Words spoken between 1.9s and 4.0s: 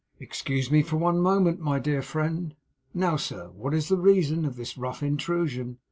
friend. Now, sir, what is the